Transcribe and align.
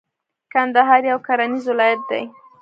کندهار 0.53 1.01
یو 1.11 1.19
کرنیز 1.25 1.65
ولایت 1.71 2.01
دی. 2.09 2.23